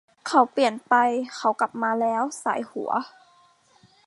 [0.27, 0.93] เขาเปลี่ยนไป
[1.35, 2.91] เขากลับมาแล้วส่ายหัว